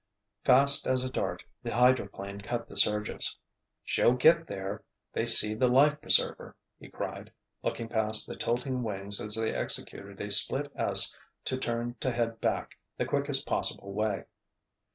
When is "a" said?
1.03-1.11, 10.19-10.31